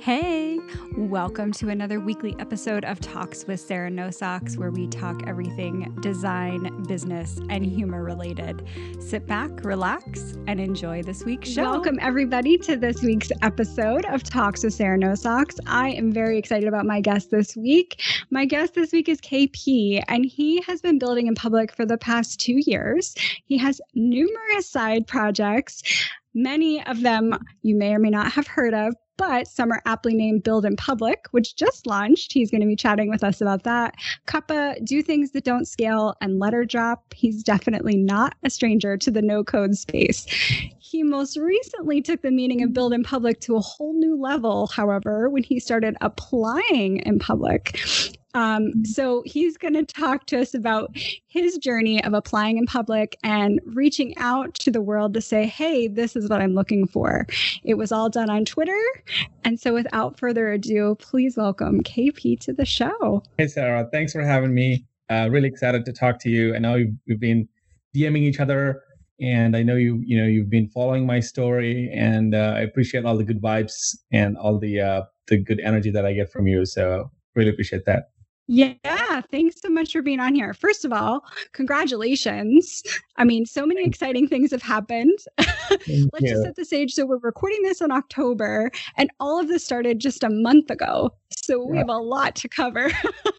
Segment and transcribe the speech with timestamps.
[0.00, 0.60] Hey,
[0.96, 5.92] welcome to another weekly episode of Talks with Sarah No Socks, where we talk everything
[6.00, 8.64] design, business, and humor related.
[9.00, 11.62] Sit back, relax, and enjoy this week's show.
[11.62, 15.56] Welcome, everybody, to this week's episode of Talks with Sarah No Socks.
[15.66, 18.00] I am very excited about my guest this week.
[18.30, 21.98] My guest this week is KP, and he has been building in public for the
[21.98, 23.16] past two years.
[23.46, 25.82] He has numerous side projects.
[26.34, 30.14] Many of them you may or may not have heard of, but some are aptly
[30.14, 32.32] named Build in Public, which just launched.
[32.32, 33.94] He's going to be chatting with us about that.
[34.26, 37.12] Cuppa, Do Things That Don't Scale, and Letter Drop.
[37.12, 40.24] He's definitely not a stranger to the no code space.
[40.78, 44.68] He most recently took the meaning of build in public to a whole new level,
[44.68, 47.78] however, when he started applying in public.
[48.34, 50.96] Um, so he's going to talk to us about
[51.26, 55.88] his journey of applying in public and reaching out to the world to say, hey,
[55.88, 57.26] this is what I'm looking for.
[57.64, 58.80] It was all done on Twitter.
[59.44, 63.22] And so without further ado, please welcome KP to the show.
[63.38, 63.88] Hey, Sarah.
[63.92, 64.84] Thanks for having me.
[65.10, 66.54] Uh, really excited to talk to you.
[66.54, 67.48] I know you've been
[67.96, 68.82] DMing each other
[69.20, 73.04] and I know you you know you've been following my story and uh, I appreciate
[73.04, 76.46] all the good vibes and all the uh, the good energy that I get from
[76.46, 78.10] you so really appreciate that
[78.48, 80.54] yeah, thanks so much for being on here.
[80.54, 82.82] First of all, congratulations.
[83.16, 85.18] I mean, so many exciting things have happened.
[85.38, 86.28] Let's you.
[86.28, 86.94] just set the stage.
[86.94, 91.10] So, we're recording this in October, and all of this started just a month ago.
[91.30, 92.90] So, we have a lot to cover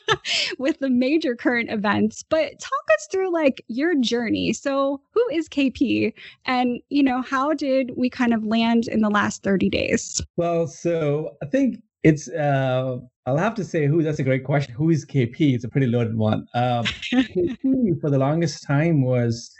[0.59, 2.23] with the major current events.
[2.29, 4.53] But talk us through like your journey.
[4.53, 6.13] So, who is KP?
[6.45, 10.21] And, you know, how did we kind of land in the last 30 days?
[10.37, 14.01] Well, so I think it's uh I'll have to say who.
[14.01, 14.73] That's a great question.
[14.73, 15.53] Who is KP?
[15.53, 16.47] It's a pretty loaded one.
[16.55, 19.51] Um, KP for the longest time was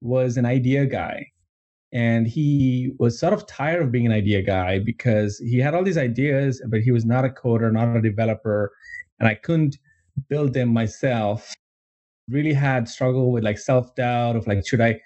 [0.00, 1.26] was an idea guy,
[1.92, 5.84] and he was sort of tired of being an idea guy because he had all
[5.84, 8.72] these ideas, but he was not a coder, not a developer,
[9.20, 9.76] and I couldn't
[10.28, 11.52] build them myself.
[12.28, 15.00] Really had struggle with like self doubt of like should I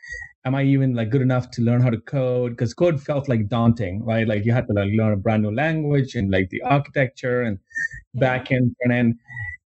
[0.46, 2.52] am I even like good enough to learn how to code?
[2.52, 4.26] Because code felt like daunting, right?
[4.26, 7.58] Like you had to like learn a brand new language and like the architecture and
[8.14, 8.20] yeah.
[8.20, 9.18] back end, front end.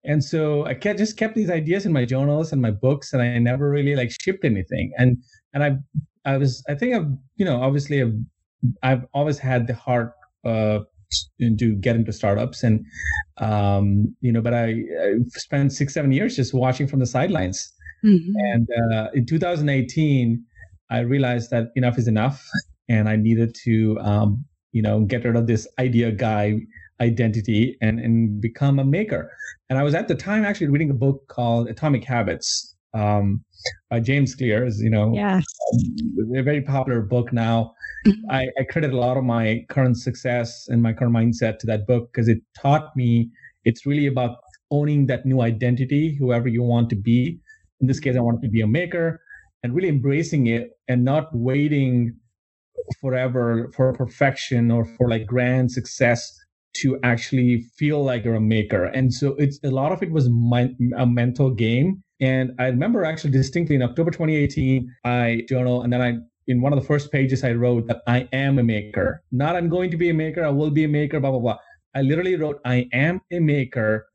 [0.04, 3.20] And so I kept, just kept these ideas in my journals and my books, and
[3.20, 4.92] I never really like shipped anything.
[4.96, 5.18] And
[5.52, 5.76] and I
[6.24, 8.14] I was I think I've you know obviously I've
[8.82, 10.14] I've always had the heart
[10.46, 10.80] uh,
[11.40, 12.86] to get into startups and
[13.38, 17.72] um, you know but I, I spent six seven years just watching from the sidelines
[18.04, 18.32] mm-hmm.
[18.36, 20.44] and uh, in 2018
[20.90, 22.46] I realized that enough is enough,
[22.88, 26.60] and I needed to, um, you know, get rid of this idea guy
[27.00, 29.32] identity and and become a maker.
[29.68, 33.42] And I was at the time actually reading a book called Atomic Habits um,
[33.88, 34.66] by James Clear.
[34.66, 37.74] Is you know, yes, um, a very popular book now.
[38.06, 38.30] Mm-hmm.
[38.30, 41.86] I, I credit a lot of my current success and my current mindset to that
[41.86, 43.30] book because it taught me
[43.64, 44.38] it's really about
[44.70, 47.38] owning that new identity, whoever you want to be.
[47.80, 49.20] In this case, I wanted to be a maker
[49.62, 52.16] and really embracing it and not waiting
[53.00, 56.32] forever for perfection or for like grand success
[56.72, 58.84] to actually feel like you're a maker.
[58.84, 62.02] And so it's a lot of it was my, a mental game.
[62.20, 66.72] And I remember actually distinctly in October 2018, I journal and then I in one
[66.72, 69.22] of the first pages I wrote that I am a maker.
[69.30, 71.58] Not I'm going to be a maker, I will be a maker, blah blah blah.
[71.94, 74.06] I literally wrote I am a maker.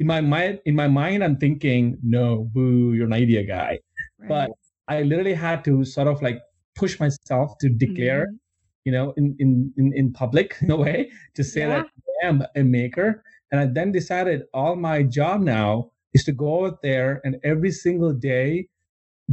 [0.00, 3.78] In my mind, in my mind, I'm thinking, no, boo, you're an idea guy.
[4.18, 4.28] Right.
[4.28, 4.50] But
[4.88, 6.40] I literally had to sort of like
[6.74, 8.36] push myself to declare, mm-hmm.
[8.84, 11.68] you know, in, in, in, in public in a way to say yeah.
[11.68, 11.86] that
[12.22, 13.22] I am a maker.
[13.50, 17.70] And I then decided all my job now is to go out there and every
[17.70, 18.68] single day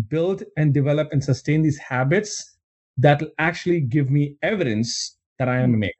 [0.07, 2.57] build and develop and sustain these habits
[2.97, 5.79] that will actually give me evidence that I am a mm-hmm.
[5.79, 5.95] maker.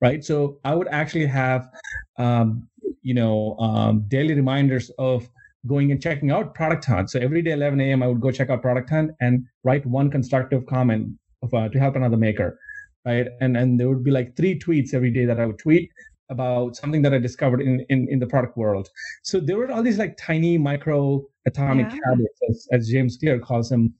[0.00, 0.22] Right.
[0.22, 1.70] So I would actually have,
[2.18, 2.68] um,
[3.00, 5.28] you know, um, daily reminders of
[5.66, 7.10] going and checking out Product Hunt.
[7.10, 10.10] So every day, 11 a.m., I would go check out Product Hunt and write one
[10.10, 12.58] constructive comment of, uh, to help another maker,
[13.04, 13.28] right?
[13.40, 15.90] And and there would be like three tweets every day that I would tweet
[16.28, 18.88] about something that I discovered in in, in the product world.
[19.22, 21.98] So there were all these like tiny micro atomic yeah.
[22.04, 23.94] habits, as, as James Clear calls them.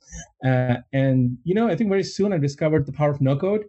[0.44, 3.64] Uh, and you know, I think very soon I discovered the power of no code.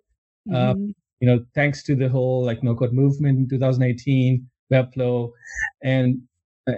[0.51, 0.89] Uh, mm-hmm.
[1.19, 5.31] You know, thanks to the whole like no code movement in 2018, Webflow,
[5.83, 6.21] and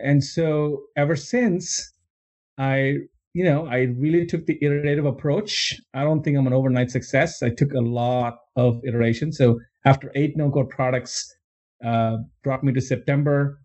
[0.04, 1.94] and so ever since
[2.58, 2.96] i
[3.34, 5.80] you know i really took the iterative approach.
[5.94, 7.44] I don't think i'm an overnight success.
[7.44, 9.32] I took a lot of iteration.
[9.32, 11.36] So after eight no code products
[11.86, 13.60] uh, brought me to september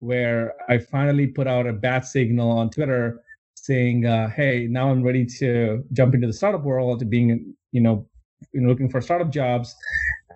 [0.00, 3.20] where i finally put out a bat signal on twitter
[3.56, 7.80] saying uh, hey now i'm ready to jump into the startup world to being you
[7.80, 8.06] know
[8.54, 9.74] looking for startup jobs.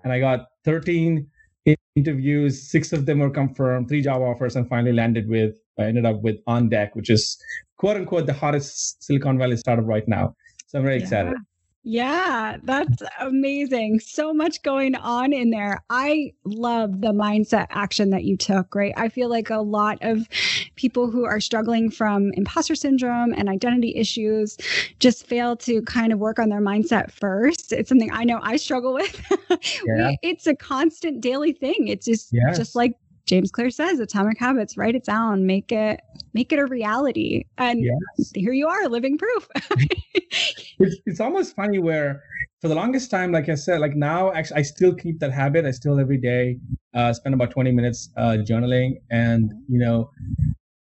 [0.04, 1.28] And i got 13
[1.96, 2.70] interviews.
[2.70, 5.56] Six of them were confirmed, three job offers, and finally landed with.
[5.78, 7.38] I ended up with On Deck, which is
[7.76, 10.34] quote unquote the hottest Silicon Valley startup right now.
[10.66, 11.02] So I'm very yeah.
[11.02, 11.34] excited.
[11.84, 13.98] Yeah, that's amazing.
[14.00, 15.82] So much going on in there.
[15.90, 18.94] I love the mindset action that you took, right?
[18.96, 20.28] I feel like a lot of
[20.76, 24.56] people who are struggling from imposter syndrome and identity issues
[25.00, 27.72] just fail to kind of work on their mindset first.
[27.72, 29.20] It's something I know I struggle with.
[29.84, 30.12] Yeah.
[30.22, 31.88] it's a constant daily thing.
[31.88, 32.56] It's just yes.
[32.56, 32.94] just like
[33.24, 36.00] James Clear says, atomic habits, write it down, make it
[36.34, 37.44] make it a reality.
[37.58, 38.32] And yes.
[38.34, 39.48] here you are, living proof.
[40.78, 42.22] it's, it's almost funny where
[42.60, 45.64] for the longest time, like I said, like now actually I still keep that habit.
[45.64, 46.58] I still every day
[46.94, 50.10] uh, spend about 20 minutes uh, journaling and you know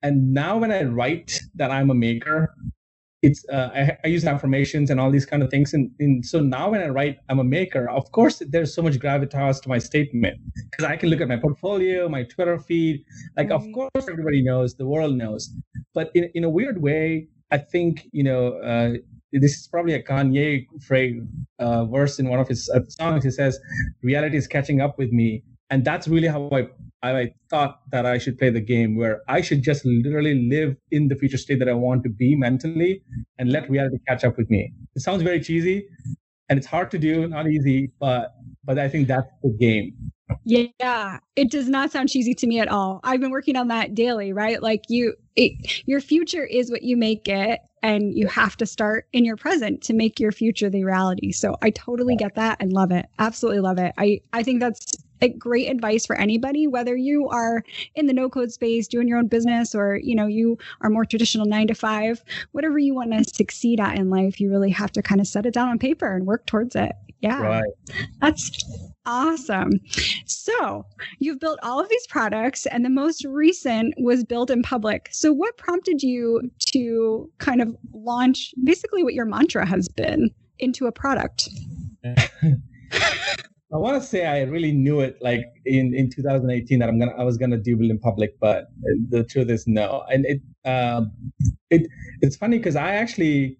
[0.03, 2.53] and now when I write that I'm a maker,
[3.21, 5.73] it's uh, I, I, use affirmations and all these kind of things.
[5.73, 8.97] And, and, so now when i write i'm a maker of course there's so much
[8.99, 10.39] gravitas to my statement.
[10.69, 13.03] Because i can look at my portfolio my twitter feed
[13.37, 15.49] like of course everybody knows the world knows.
[15.93, 18.93] But in, in a weird way i think you know uh,
[19.31, 21.21] this is probably a kanye phrase
[21.59, 23.23] uh, verse in one of his uh, songs.
[23.23, 23.59] He says
[24.03, 25.43] reality is catching up with me.
[25.69, 26.67] And that's really how I,
[27.03, 31.07] I thought that I should play the game, where I should just literally live in
[31.07, 33.03] the future state that I want to be mentally,
[33.37, 33.73] and let mm-hmm.
[33.73, 34.73] reality catch up with me.
[34.95, 35.87] It sounds very cheesy,
[36.49, 38.33] and it's hard to do, not easy, but
[38.63, 40.11] but I think that's the game.
[40.45, 42.99] Yeah, it does not sound cheesy to me at all.
[43.03, 44.61] I've been working on that daily, right?
[44.61, 49.07] Like you, it, your future is what you make it, and you have to start
[49.11, 51.31] in your present to make your future the reality.
[51.31, 53.07] So I totally get that and love it.
[53.19, 53.93] Absolutely love it.
[53.97, 54.85] I I think that's
[55.21, 57.63] like great advice for anybody whether you are
[57.95, 61.05] in the no code space doing your own business or you know you are more
[61.05, 64.91] traditional 9 to 5 whatever you want to succeed at in life you really have
[64.91, 66.93] to kind of set it down on paper and work towards it.
[67.21, 67.41] Yeah.
[67.41, 67.63] Right.
[68.19, 68.51] that's
[69.05, 69.79] awesome.
[70.25, 70.85] So
[71.19, 75.09] you've built all of these products and the most recent was built in public.
[75.11, 80.87] So what prompted you to kind of launch basically what your mantra has been into
[80.87, 81.49] a product
[83.73, 87.13] I want to say I really knew it like in, in 2018 that I'm gonna
[87.17, 88.67] I was gonna do in Public, but
[89.09, 90.03] the truth is no.
[90.11, 91.05] And it uh,
[91.69, 91.87] it
[92.21, 93.57] it's funny because I actually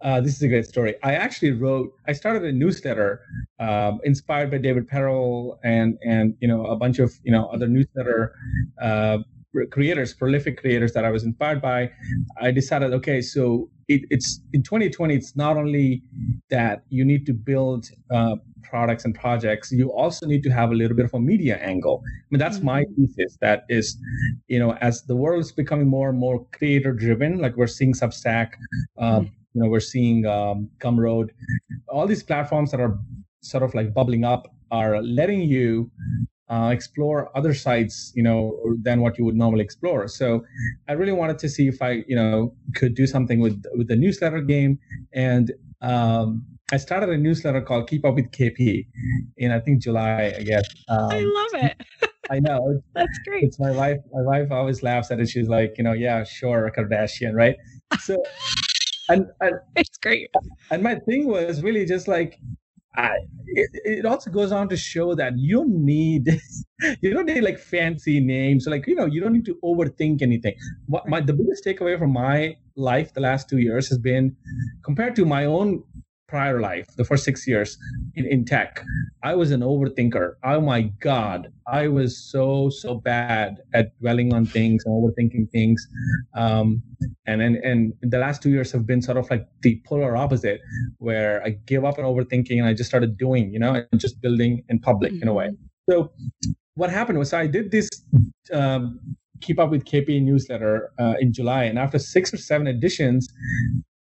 [0.00, 0.94] uh, this is a great story.
[1.02, 3.20] I actually wrote I started a newsletter
[3.58, 7.66] um, inspired by David Perell and and you know a bunch of you know other
[7.66, 8.34] newsletter
[8.80, 9.18] uh,
[9.70, 11.90] creators, prolific creators that I was inspired by.
[12.40, 15.14] I decided okay, so it, it's in 2020.
[15.14, 16.02] It's not only
[16.50, 20.74] that you need to build uh, products and projects, you also need to have a
[20.74, 22.02] little bit of a media angle.
[22.06, 23.04] I mean, that's my mm-hmm.
[23.04, 23.38] thesis.
[23.40, 23.96] That is,
[24.48, 27.92] you know, as the world is becoming more and more creator driven, like we're seeing
[27.92, 28.52] Substack,
[28.98, 31.30] um, you know, we're seeing um, Gumroad,
[31.88, 32.98] all these platforms that are
[33.42, 35.90] sort of like bubbling up are letting you
[36.48, 40.08] uh, explore other sites, you know, than what you would normally explore.
[40.08, 40.44] So
[40.88, 43.96] I really wanted to see if I, you know, could do something with with the
[43.96, 44.78] newsletter game.
[45.12, 48.86] And um, I started a newsletter called Keep Up with KP
[49.36, 50.64] in I think July, I guess.
[50.88, 51.76] Um, I love it.
[52.30, 52.82] I know.
[52.94, 53.44] That's great.
[53.44, 53.98] It's my wife.
[54.12, 55.28] My wife always laughs at it.
[55.28, 57.56] She's like, you know, yeah, sure, Kardashian, right?
[58.00, 58.22] So,
[59.08, 60.30] and, and it's great.
[60.70, 62.38] And my thing was really just like
[62.94, 63.16] I,
[63.46, 66.28] it, it also goes on to show that you don't need
[67.00, 68.66] you don't need like fancy names.
[68.66, 70.54] Like you know you don't need to overthink anything.
[70.86, 74.36] What my the biggest takeaway from my life the last two years has been
[74.84, 75.84] compared to my own
[76.32, 77.76] prior life, the first six years
[78.14, 78.82] in, in tech,
[79.22, 80.36] I was an overthinker.
[80.42, 81.52] Oh my God.
[81.66, 85.86] I was so, so bad at dwelling on things and overthinking things.
[86.34, 86.82] Um,
[87.26, 90.62] and, and, and the last two years have been sort of like the polar opposite,
[90.96, 94.22] where I gave up on overthinking and I just started doing, you know, and just
[94.22, 95.24] building in public mm-hmm.
[95.24, 95.48] in a way.
[95.48, 95.92] Mm-hmm.
[95.92, 96.12] So
[96.76, 97.90] what happened was I did this
[98.54, 98.98] um,
[99.42, 103.28] keep up with KP newsletter uh, in July, and after six or seven editions,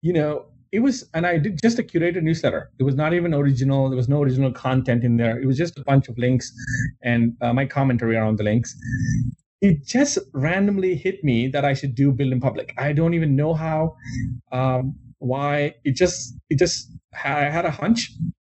[0.03, 2.71] you know, it was and i did just a curated newsletter.
[2.79, 3.91] It was not even original.
[3.91, 5.39] There was no original content in there.
[5.39, 6.53] It was just a bunch of links
[7.03, 8.75] and uh, my commentary around the links.
[9.61, 12.75] It just randomly hit me that i should do build in public.
[12.79, 13.97] I don't even know how
[14.51, 15.75] um, why.
[15.85, 16.91] It just it just
[17.25, 18.11] i had a hunch.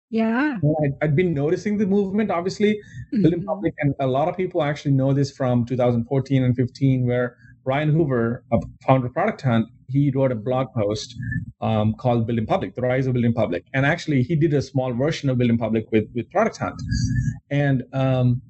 [0.09, 0.57] Yeah.
[0.83, 2.74] I'd, I'd been noticing the movement obviously.
[2.74, 3.21] Mm-hmm.
[3.21, 3.47] build in mm-hmm.
[3.47, 7.91] public and a lot of people actually know this from 2014 and 15 where Ryan
[7.91, 11.15] Hoover, a founder of Product Hunt, he wrote a blog post
[11.62, 13.65] um, called Building Public, The Rise of Building Public.
[13.74, 16.82] And actually, he did a small version of Building Public with, with Product Hunt.
[17.50, 18.41] And, um,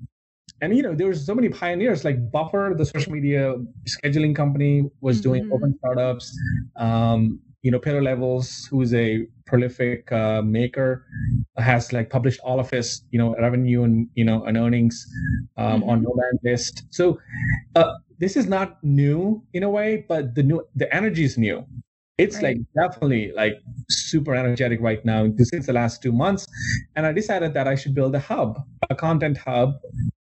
[0.61, 3.55] and you know, there was so many pioneers like Buffer, the social media
[3.87, 5.29] scheduling company, was mm-hmm.
[5.29, 6.35] doing open startups.
[6.75, 11.05] Um, you know, Pieter Levels, who's a prolific uh, maker,
[11.57, 15.05] has like published all of his, you know, revenue and you know and earnings
[15.57, 15.89] um, mm-hmm.
[15.89, 16.85] on Nomad List.
[16.91, 17.19] So
[17.75, 21.65] uh, this is not new in a way, but the new the energy is new.
[22.17, 22.57] It's right.
[22.57, 23.59] like definitely like
[23.89, 26.47] super energetic right now since the last two months,
[26.95, 28.59] and I decided that I should build a hub,
[28.89, 29.75] a content hub,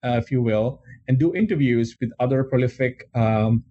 [0.04, 3.64] uh, if you will, and do interviews with other prolific um,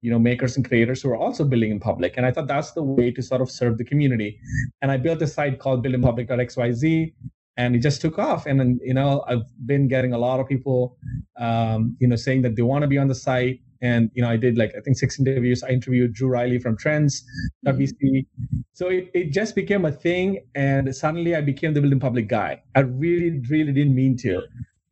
[0.00, 2.72] you know makers and creators who are also building in public and i thought that's
[2.72, 4.38] the way to sort of serve the community
[4.82, 7.12] and i built a site called buildinpublic.xyz
[7.58, 8.46] and it just took off.
[8.46, 10.96] And then you know i've been getting a lot of people
[11.36, 13.60] um, you know saying that they want to be on the site.
[13.80, 15.62] And you know i did like i think six interviews.
[15.62, 18.58] I interviewed Dru Riley from trends.vc mm-hmm.
[18.72, 22.62] so it, it just became a thing and suddenly i became the building public guy.
[22.74, 24.42] I really really didn't mean to.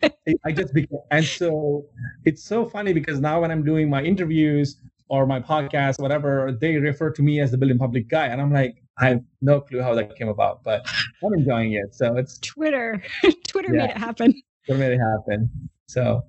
[0.45, 1.87] I just became, and so
[2.25, 4.77] it's so funny because now when I'm doing my interviews
[5.09, 8.53] or my podcast, whatever, they refer to me as the building public guy, and I'm
[8.53, 10.87] like, I have no clue how that came about, but
[11.25, 11.95] I'm enjoying it.
[11.95, 13.03] So it's Twitter.
[13.49, 14.35] Twitter yeah, made it happen.
[14.65, 15.51] Twitter made it happen.
[15.87, 16.23] So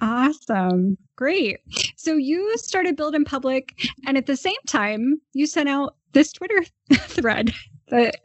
[0.00, 1.60] awesome, great.
[1.96, 6.64] So you started building public, and at the same time, you sent out this Twitter
[6.94, 7.52] thread
[7.88, 8.16] that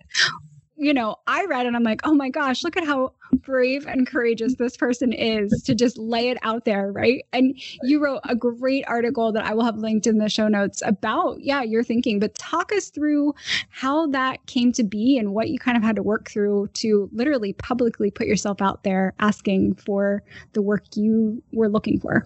[0.80, 4.08] you know, I read and I'm like, oh my gosh, look at how brave and
[4.08, 7.26] courageous this person is to just lay it out there, right?
[7.34, 10.82] And you wrote a great article that I will have linked in the show notes
[10.86, 13.34] about, yeah, your thinking, but talk us through
[13.68, 17.10] how that came to be and what you kind of had to work through to
[17.12, 22.24] literally publicly put yourself out there asking for the work you were looking for.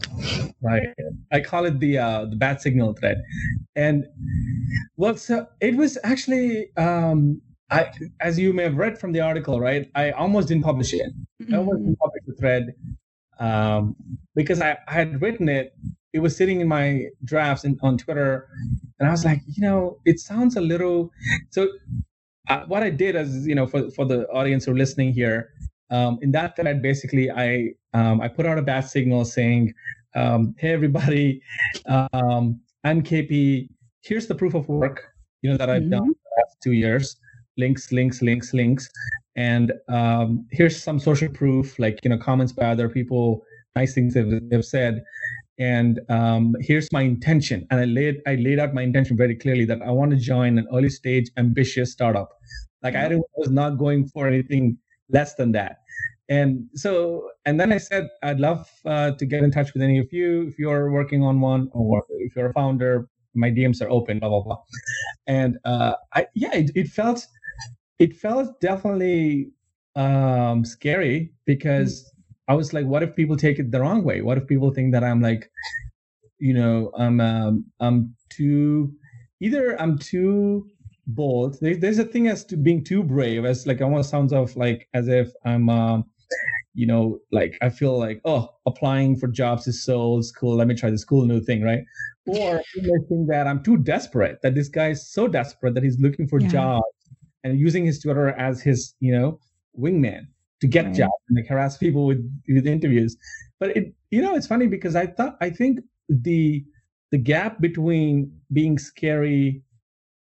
[0.62, 0.90] Right.
[1.32, 3.24] I call it the uh, the bad signal thread.
[3.76, 4.06] And
[4.96, 9.60] well, so it was actually um I, as you may have read from the article,
[9.60, 9.90] right?
[9.96, 11.12] I almost didn't publish it.
[11.42, 11.54] Mm-hmm.
[11.54, 12.74] I almost didn't publish the thread
[13.40, 13.96] um,
[14.36, 15.76] because I, I, had written it.
[16.14, 18.48] It was sitting in my drafts in, on Twitter,
[19.00, 21.12] and I was like, you know, it sounds a little.
[21.50, 21.68] So,
[22.50, 25.50] uh, what I did is, you know, for for the audience who are listening here,
[25.90, 29.74] um, in that thread, basically, I um, I put out a bat signal saying,
[30.16, 31.42] um, "Hey, everybody,
[31.88, 33.70] um, I'm KP.
[34.02, 35.04] Here's the proof of work,
[35.42, 35.92] you know, that I've mm-hmm.
[35.92, 37.16] done the last two years."
[37.58, 38.90] Links, links, links, links.
[39.36, 43.44] And um, here's some social proof, like you know, comments by other people,
[43.76, 45.04] nice things they've, they've said.
[45.60, 47.68] And um, here's my intention.
[47.70, 50.58] And I laid I laid out my intention very clearly that I want to join
[50.58, 52.30] an early stage ambitious startup.
[52.82, 54.78] Like I was not going for anything
[55.10, 55.78] less than that.
[56.30, 60.00] And so, and then I said, I'd love uh, to get in touch with any
[60.00, 63.08] of you if you're working on one or if you're a founder.
[63.36, 64.58] My DMs are open, blah blah blah.
[65.28, 67.26] And uh, I, yeah, it, it felt
[68.04, 69.50] it felt definitely
[69.96, 72.08] um, scary because mm.
[72.50, 74.22] I was like, what if people take it the wrong way?
[74.22, 75.50] What if people think that I'm like,
[76.38, 78.94] you know, I'm um, I'm too
[79.40, 80.68] either I'm too
[81.08, 81.58] bold.
[81.62, 84.90] There's, there's a thing as to being too brave, as like almost sounds of like
[84.94, 86.04] as if I'm, um,
[86.74, 90.58] you know, like I feel like oh, applying for jobs is so old school.
[90.58, 91.84] Let me try this cool new thing, right?
[92.26, 94.42] Or I think that I'm too desperate.
[94.44, 96.48] That this guy is so desperate that he's looking for yeah.
[96.48, 96.93] jobs
[97.44, 99.40] and using his Twitter as his, you know,
[99.78, 100.28] wingman
[100.62, 100.96] to get right.
[100.96, 103.18] jobs and like harass people with with interviews.
[103.60, 106.64] But it, you know, it's funny because I thought I think the
[107.12, 109.62] the gap between being scary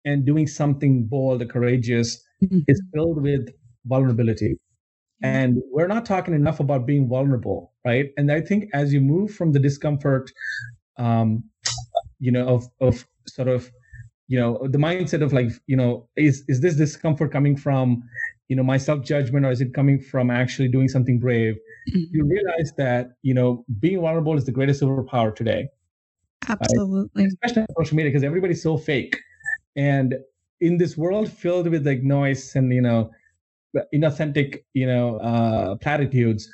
[0.05, 2.61] and doing something bold or courageous mm-hmm.
[2.69, 3.49] is filled with
[3.87, 4.59] vulnerability.
[5.23, 8.11] And we're not talking enough about being vulnerable, right?
[8.17, 10.33] And I think as you move from the discomfort,
[10.99, 11.45] um,
[12.19, 13.71] you know, of of sort of
[14.29, 18.03] you know the mindset of like you know is is this discomfort coming from
[18.49, 21.55] you know my self judgment or is it coming from actually doing something brave
[21.91, 22.05] mm-hmm.
[22.13, 25.69] you realize that you know being vulnerable is the greatest superpower today
[26.49, 27.33] absolutely right?
[27.33, 29.19] especially on social media because everybody's so fake
[29.77, 30.15] and
[30.61, 33.11] in this world filled with like noise and you know
[33.95, 36.49] inauthentic you know uh platitudes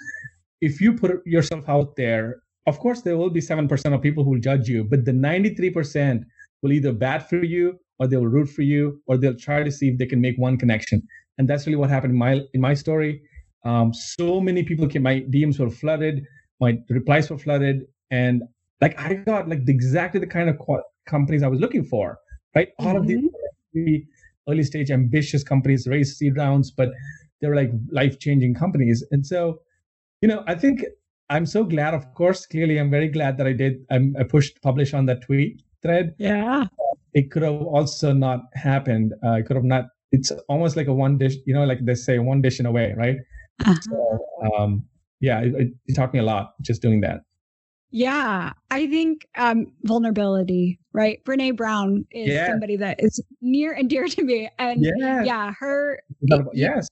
[0.61, 4.31] if you put yourself out there of course there will be 7% of people who
[4.31, 6.25] will judge you but the 93%
[6.62, 9.88] will either bat for you or they'll root for you or they'll try to see
[9.88, 11.03] if they can make one connection
[11.38, 13.23] and that's really what happened in my in my story
[13.65, 16.25] um, so many people came my dms were flooded
[16.61, 18.43] my replies were flooded and
[18.81, 22.19] like i got like the, exactly the kind of qu- companies i was looking for
[22.55, 22.97] right all mm-hmm.
[22.97, 23.25] of these
[23.77, 24.50] mm-hmm.
[24.50, 26.91] early stage ambitious companies raised seed rounds but
[27.41, 29.61] they're like life changing companies and so
[30.21, 30.85] you know i think
[31.31, 34.61] i'm so glad of course clearly i'm very glad that i did I'm, i pushed
[34.62, 36.15] publish on that tweet thread.
[36.19, 36.67] Yeah.
[37.15, 39.15] It could have also not happened.
[39.25, 39.87] Uh, it could have not.
[40.13, 42.73] It's almost like a one dish, you know, like they say, one dish in a
[42.73, 43.17] way, right?
[43.61, 43.75] Uh-huh.
[43.83, 44.19] So,
[44.57, 44.85] um,
[45.21, 47.23] yeah, it, it, it taught me a lot just doing that.
[47.91, 51.25] Yeah, I think um, vulnerability, right?
[51.25, 52.47] Brene Brown is yeah.
[52.47, 56.03] somebody that is near and dear to me, and yeah, yeah her.
[56.53, 56.89] Yes.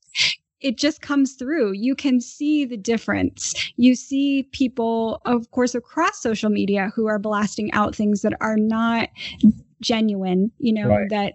[0.67, 1.75] It just comes through.
[1.75, 3.55] You can see the difference.
[3.77, 8.57] You see people, of course, across social media who are blasting out things that are
[8.57, 9.09] not
[9.81, 11.09] genuine, you know, right.
[11.11, 11.35] that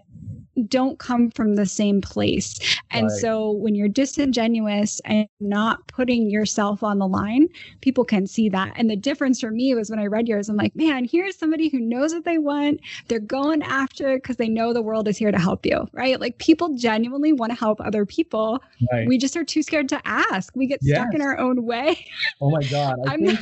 [0.68, 2.58] don't come from the same place.
[2.90, 3.20] And right.
[3.20, 7.48] so when you're disingenuous and not putting yourself on the line,
[7.80, 8.72] people can see that.
[8.76, 11.68] And the difference for me was when I read yours, I'm like, man, here's somebody
[11.68, 12.80] who knows what they want.
[13.08, 16.20] They're going after it because they know the world is here to help you, right?
[16.20, 18.62] Like people genuinely want to help other people.
[18.92, 19.06] Right.
[19.08, 20.54] We just are too scared to ask.
[20.54, 20.98] We get yes.
[20.98, 22.06] stuck in our own way.
[22.40, 22.96] Oh my God.
[23.06, 23.40] I think,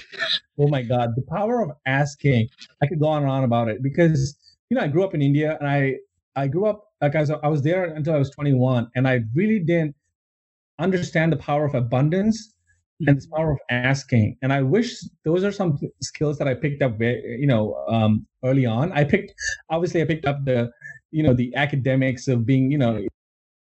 [0.59, 2.49] oh my God, the power of asking.
[2.83, 4.37] I could go on and on about it because,
[4.69, 5.97] you know, I grew up in India and I,
[6.37, 9.21] I grew up like I was, I was there until I was 21, and I
[9.35, 9.95] really didn't
[10.79, 12.55] understand the power of abundance
[13.07, 14.37] and the power of asking.
[14.43, 18.67] And I wish those are some skills that I picked up, you know, um, early
[18.67, 18.93] on.
[18.93, 19.33] I picked,
[19.71, 20.71] obviously, I picked up the,
[21.11, 23.05] you know, the academics of being, you know,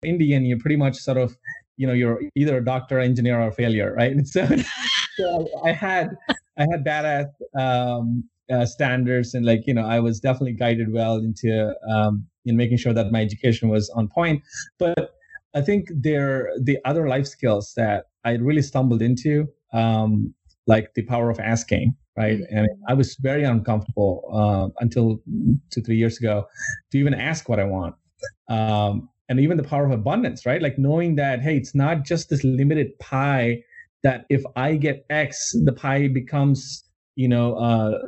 [0.04, 0.46] Indian.
[0.46, 1.36] You're pretty much sort of,
[1.78, 4.12] you know, you're either a doctor, engineer, or a failure, right?
[4.12, 4.48] And so,
[5.18, 6.16] so I had,
[6.58, 11.18] I had badass um, uh, standards, and like, you know, I was definitely guided well
[11.18, 14.42] into um, in making sure that my education was on point.
[14.80, 15.12] But
[15.56, 20.34] I think there the other life skills that I really stumbled into, um,
[20.68, 22.40] like the power of asking, right?
[22.40, 22.58] Mm-hmm.
[22.58, 25.22] And I was very uncomfortable uh, until
[25.72, 26.48] two three years ago
[26.92, 27.96] to even ask what I want.
[28.50, 30.62] Um, and even the power of abundance, right?
[30.62, 33.64] Like knowing that hey, it's not just this limited pie.
[34.04, 36.84] That if I get X, the pie becomes
[37.16, 38.00] you know uh,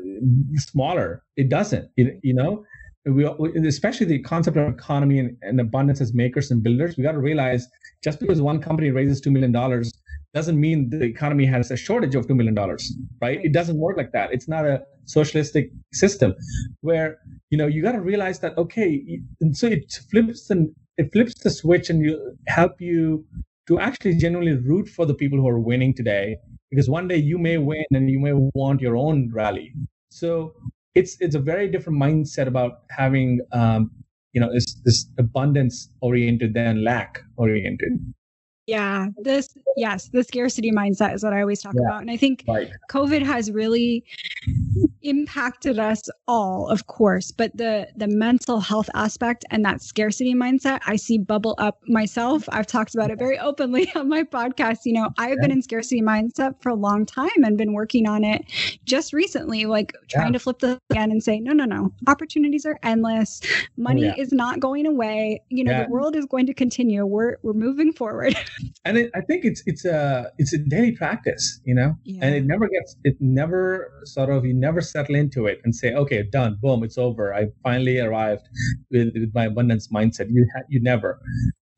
[0.55, 1.23] smaller.
[1.37, 1.89] It doesn't.
[1.95, 2.65] It, you know,
[3.05, 3.25] we,
[3.67, 7.19] especially the concept of economy and, and abundance as makers and builders, we got to
[7.19, 7.67] realize
[8.03, 9.51] just because one company raises $2 million
[10.33, 12.55] doesn't mean the economy has a shortage of $2 million,
[13.21, 13.39] right?
[13.43, 14.33] It doesn't work like that.
[14.33, 16.35] It's not a socialistic system
[16.81, 17.19] where,
[17.51, 21.35] you know, you got to realize that, okay, and so it flips and it flips
[21.41, 23.25] the switch and you help you
[23.67, 26.38] to actually genuinely root for the people who are winning today
[26.69, 29.74] because one day you may win and you may want your own rally.
[30.09, 30.53] So
[30.95, 33.91] it's it's a very different mindset about having um,
[34.33, 38.00] you know this this abundance oriented than lack oriented
[38.67, 42.01] yeah, this yes, the scarcity mindset is what I always talk yeah, about.
[42.01, 42.70] And I think right.
[42.89, 44.03] COVID has really
[45.05, 50.79] impacted us all, of course, but the the mental health aspect and that scarcity mindset
[50.87, 52.50] I see bubble up myself.
[52.51, 54.79] I've talked about it very openly on my podcast.
[54.85, 55.41] You know, I've yeah.
[55.41, 58.46] been in scarcity mindset for a long time and been working on it
[58.85, 60.33] just recently, like trying yeah.
[60.33, 61.91] to flip the again and say, no, no, no.
[62.07, 63.41] Opportunities are endless.
[63.77, 65.41] Money oh, is not going away.
[65.50, 67.05] You know, the world is going to continue.
[67.05, 68.35] We're we're moving forward.
[68.85, 72.20] and it, I think it's it's a it's a daily practice, you know, yeah.
[72.24, 75.94] and it never gets it never sort of you never settle into it and say,
[75.94, 77.36] okay, done, boom, it's over.
[77.36, 78.46] I finally arrived
[78.92, 80.27] with, with my abundance mindset.
[80.31, 81.20] You ha- you never,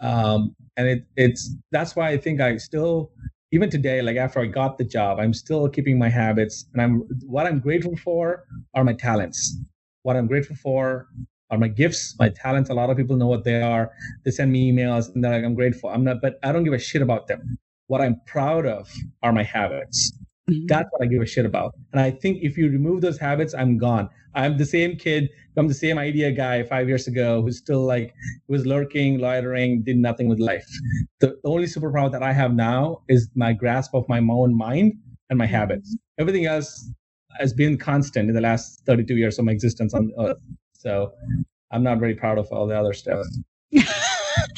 [0.02, 3.12] um, and it it's that's why I think I still
[3.52, 6.94] even today, like after I got the job, I'm still keeping my habits, and I'm
[7.36, 9.58] what I'm grateful for are my talents.
[10.04, 11.08] What I'm grateful for
[11.52, 12.70] are my gifts, my talents.
[12.70, 13.92] A lot of people know what they are.
[14.26, 15.90] They send me emails and they're like, I'm grateful.
[15.90, 17.58] I'm not, but I don't give a shit about them.
[17.88, 18.92] What I'm proud of
[19.24, 20.12] are my habits.
[20.50, 20.66] Mm-hmm.
[20.68, 21.76] That's what I give a shit about.
[21.92, 24.10] And I think if you remove those habits, I'm gone.
[24.34, 25.30] I'm the same kid.
[25.58, 28.14] I'm the same idea guy five years ago who's still like
[28.48, 30.68] was lurking, loitering, did nothing with life.
[31.20, 34.94] The only superpower that I have now is my grasp of my own mind
[35.30, 35.98] and my habits.
[36.20, 36.92] Everything else
[37.40, 40.38] has been constant in the last 32 years of my existence on earth.
[40.74, 41.12] So
[41.72, 43.26] I'm not very proud of all the other stuff.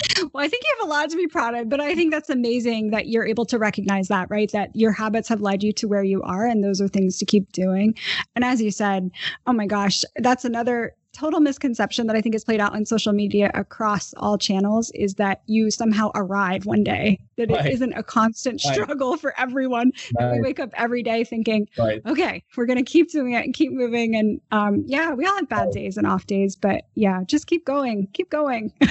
[0.33, 2.29] well, I think you have a lot to be proud of, but I think that's
[2.29, 4.51] amazing that you're able to recognize that, right?
[4.51, 7.25] That your habits have led you to where you are, and those are things to
[7.25, 7.95] keep doing.
[8.35, 9.11] And as you said,
[9.47, 13.13] oh my gosh, that's another total misconception that I think is played out on social
[13.13, 17.65] media across all channels is that you somehow arrive one day, that right.
[17.65, 19.19] it isn't a constant struggle right.
[19.19, 19.91] for everyone.
[20.19, 20.27] Right.
[20.27, 23.53] That we wake up every day thinking, okay, we're going to keep doing it and
[23.53, 24.15] keep moving.
[24.15, 27.65] And um, yeah, we all have bad days and off days, but yeah, just keep
[27.65, 28.71] going, keep going.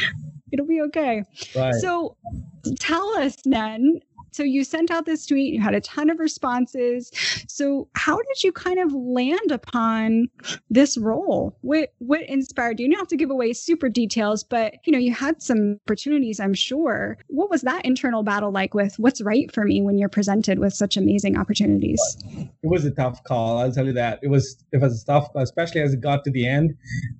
[0.52, 1.22] It'll be okay.
[1.80, 2.16] So
[2.78, 4.00] tell us, then,
[4.32, 7.10] so you sent out this tweet, you had a ton of responses.
[7.48, 10.28] So how did you kind of land upon
[10.70, 11.56] this role?
[11.60, 12.86] What what inspired you?
[12.86, 16.40] You don't have to give away super details, but you know, you had some opportunities,
[16.40, 17.18] I'm sure.
[17.28, 20.72] What was that internal battle like with what's right for me when you're presented with
[20.72, 22.00] such amazing opportunities?
[22.26, 23.58] It was a tough call.
[23.58, 24.18] I'll tell you that.
[24.22, 26.74] It was it was a tough, especially as it got to the end.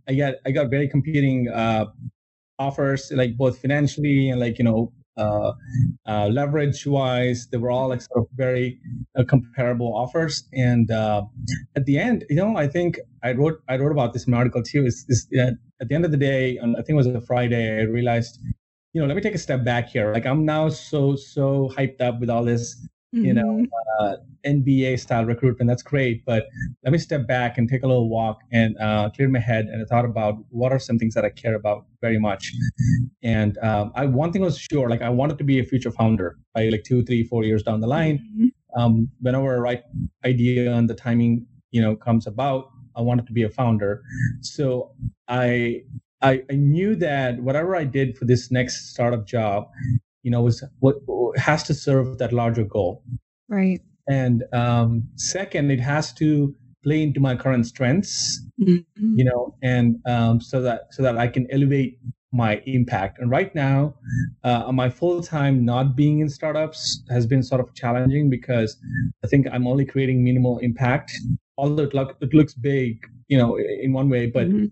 [0.09, 1.87] I got I got very competing uh
[2.67, 5.53] offers like both financially and like you know uh,
[6.07, 7.47] uh, leverage wise.
[7.51, 8.79] They were all like sort of very
[9.19, 10.45] uh, comparable offers.
[10.53, 11.23] And uh,
[11.77, 14.39] at the end, you know, I think I wrote I wrote about this in my
[14.39, 14.87] article too.
[14.87, 15.29] Is, is
[15.81, 18.39] at the end of the day, on, I think it was a Friday, I realized,
[18.93, 20.13] you know, let me take a step back here.
[20.13, 23.25] Like I'm now so so hyped up with all this mm-hmm.
[23.25, 24.05] you know, mm-hmm.
[24.05, 25.69] uh, NBA style recruitment.
[25.69, 26.25] That's great.
[26.25, 26.47] But
[26.85, 29.67] let me step back and take a little walk and uh, clear my head.
[29.67, 32.53] And I thought about what are some things that I care about very much.
[33.23, 36.39] And um, I one thing was sure, like I wanted to be a future founder
[36.55, 38.19] by like two, three, four years down the line.
[38.19, 38.81] Mm-hmm.
[38.81, 39.83] Um, whenever a right
[40.25, 44.03] idea and the timing, you know, comes about, I wanted to be a founder.
[44.41, 44.93] So
[45.29, 45.83] I
[46.23, 49.69] I, I, knew that whatever I did for this next startup job,
[50.23, 50.97] you know, is what
[51.37, 53.03] has to serve that larger goal.
[53.49, 53.81] Right.
[54.09, 59.15] And um, second, it has to play into my current strengths, mm-hmm.
[59.17, 61.99] you know, and um, so that so that I can elevate
[62.33, 63.19] my impact.
[63.19, 63.95] And right now,
[64.43, 68.77] uh, my full time not being in startups has been sort of challenging because
[69.23, 71.13] I think I'm only creating minimal impact.
[71.59, 74.67] Although it, look, it looks big, you know, in one way, but mm-hmm.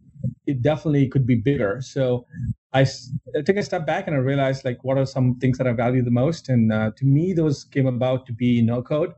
[0.47, 1.81] it definitely could be bigger.
[1.83, 2.27] So
[2.73, 2.87] I,
[3.37, 5.73] I took a step back and I realized like what are some things that I
[5.73, 9.15] value the most, and uh, to me those came about to be no code.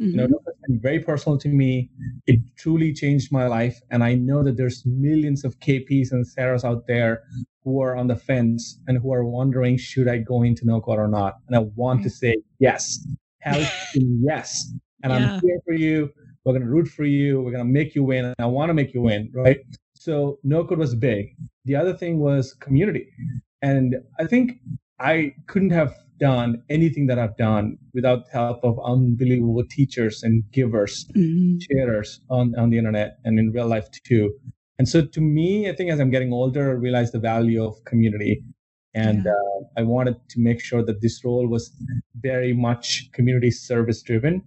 [0.00, 0.10] Mm-hmm.
[0.10, 1.90] You know, it's been very personal to me.
[2.26, 6.64] It truly changed my life, and I know that there's millions of KPs and Sarahs
[6.64, 7.22] out there
[7.64, 10.98] who are on the fence and who are wondering should I go into no code
[10.98, 11.34] or not.
[11.46, 13.06] And I want to say yes,
[13.40, 13.60] hell
[13.94, 15.34] yes, and yeah.
[15.34, 16.10] I'm here for you.
[16.44, 17.42] We're gonna root for you.
[17.42, 19.60] We're gonna make you win, and I want to make you win, right?
[19.94, 21.34] So no code was big.
[21.66, 23.08] The other thing was community.
[23.62, 24.52] And I think
[24.98, 30.44] I couldn't have done anything that I've done without the help of unbelievable teachers and
[30.52, 31.58] givers, mm-hmm.
[31.70, 34.32] sharers on, on the internet and in real life too.
[34.78, 37.74] And so to me, I think as I'm getting older, I realized the value of
[37.84, 38.42] community.
[38.94, 39.32] And yeah.
[39.32, 41.70] uh, I wanted to make sure that this role was
[42.20, 44.42] very much community service driven.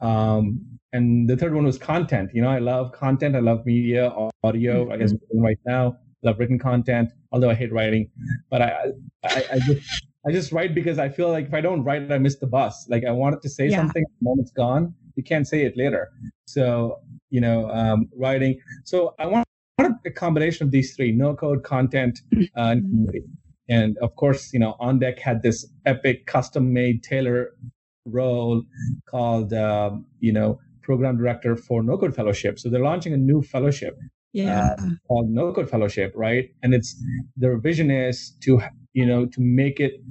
[0.00, 0.60] Um,
[0.92, 2.30] and the third one was content.
[2.34, 3.34] You know, I love content.
[3.36, 4.84] I love media, audio.
[4.84, 4.92] Mm-hmm.
[4.92, 5.40] I guess mm-hmm.
[5.40, 7.10] right now, love written content.
[7.32, 8.10] Although I hate writing,
[8.50, 8.92] but I,
[9.24, 12.18] I, I just, I just write because I feel like if I don't write, I
[12.18, 12.86] miss the bus.
[12.88, 13.78] Like I wanted to say yeah.
[13.78, 14.94] something, the moment's gone.
[15.16, 16.10] You can't say it later.
[16.46, 18.60] So you know, um, writing.
[18.84, 19.46] So I want,
[19.78, 23.22] I want a combination of these three: no code, content, uh, and community.
[23.68, 27.54] And of course, you know, on deck had this epic custom-made tailor
[28.04, 28.62] role
[29.06, 32.58] called, um, you know, program director for No Code Fellowship.
[32.58, 33.98] So they're launching a new fellowship
[34.34, 34.74] yeah.
[34.78, 36.50] Uh, called No Code Fellowship, right?
[36.62, 37.00] And it's
[37.36, 38.60] their vision is to,
[38.92, 40.02] you know, to make it,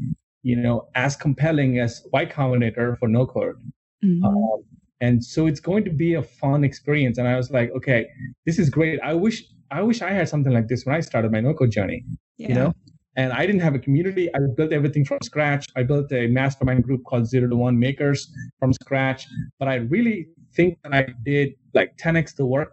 [0.43, 3.55] you know, as compelling as Y Combinator for No Code.
[4.03, 4.23] Mm-hmm.
[4.25, 4.63] Um,
[5.01, 7.17] and so it's going to be a fun experience.
[7.17, 8.07] And I was like, okay,
[8.45, 8.99] this is great.
[9.03, 11.71] I wish I wish I had something like this when I started my no code
[11.71, 12.05] journey.
[12.37, 12.47] Yeah.
[12.47, 12.73] You know,
[13.17, 14.33] and I didn't have a community.
[14.33, 15.65] I built everything from scratch.
[15.75, 19.27] I built a mastermind group called Zero to One Makers from scratch.
[19.59, 22.71] But I really think that I did like 10x the work,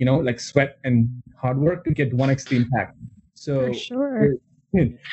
[0.00, 1.08] you know, like sweat and
[1.40, 2.96] hard work to get 1x the impact.
[3.34, 4.34] So, For sure.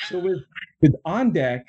[0.09, 0.39] so with
[0.81, 1.67] with on deck,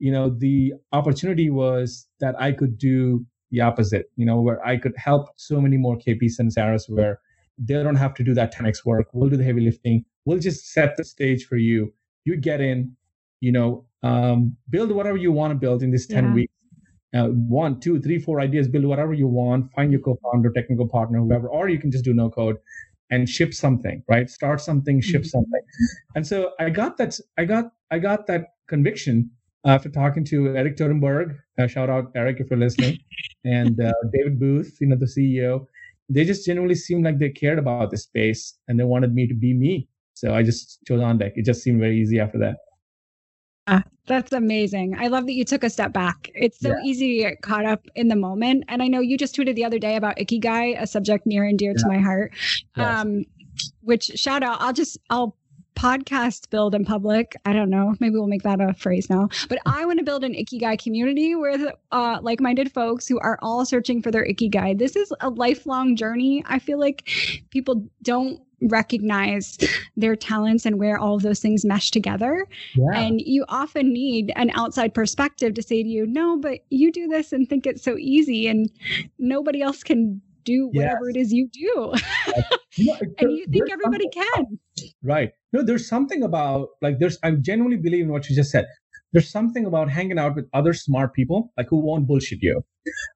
[0.00, 4.76] you know, the opportunity was that I could do the opposite, you know, where I
[4.76, 7.20] could help so many more KPs and Sarahs where
[7.58, 9.06] they don't have to do that 10x work.
[9.12, 10.04] We'll do the heavy lifting.
[10.24, 11.92] We'll just set the stage for you
[12.24, 12.96] you get in,
[13.40, 16.34] you know, um, build whatever you want to build in this 10 yeah.
[16.34, 16.52] weeks.
[17.14, 21.20] Uh, one, two, three, four ideas, build whatever you want, find your co-founder, technical partner,
[21.20, 22.56] whoever, or you can just do no code
[23.10, 24.28] and ship something, right?
[24.28, 25.28] Start something, ship mm-hmm.
[25.28, 25.60] something.
[26.16, 29.30] And so I got that, I got, I got that conviction
[29.64, 31.38] after talking to Erik Torenberg.
[31.58, 32.98] Uh, shout out Erik if you're listening,
[33.44, 35.66] and uh, David Booth, you know, the CEO.
[36.08, 39.34] They just genuinely seemed like they cared about the space and they wanted me to
[39.34, 39.88] be me.
[40.12, 41.32] So I just chose on deck.
[41.36, 42.56] It just seemed very easy after that.
[44.06, 44.96] That's amazing.
[44.98, 46.30] I love that you took a step back.
[46.34, 46.82] It's so yeah.
[46.84, 48.64] easy to get caught up in the moment.
[48.68, 51.58] And I know you just tweeted the other day about Ikigai, a subject near and
[51.58, 51.82] dear yeah.
[51.82, 52.32] to my heart.
[52.76, 53.00] Yes.
[53.00, 53.24] Um,
[53.80, 55.36] which shout out, I'll just I'll
[55.74, 57.34] podcast build in public.
[57.46, 57.94] I don't know.
[57.98, 59.28] Maybe we'll make that a phrase now.
[59.48, 63.38] But I want to build an Ikigai community with uh, like minded folks who are
[63.42, 64.78] all searching for their Ikigai.
[64.78, 66.44] This is a lifelong journey.
[66.46, 67.08] I feel like
[67.50, 69.58] people don't recognize
[69.96, 72.46] their talents and where all of those things mesh together.
[72.74, 72.98] Yeah.
[72.98, 77.06] And you often need an outside perspective to say to you, no, but you do
[77.06, 78.70] this and think it's so easy and
[79.18, 81.16] nobody else can do whatever yes.
[81.16, 81.92] it is you do.
[83.18, 84.58] and you think everybody can.
[85.02, 85.30] Right.
[85.52, 88.66] No, there's something about like there's I genuinely believe in what you just said.
[89.12, 92.62] There's something about hanging out with other smart people, like who won't bullshit you.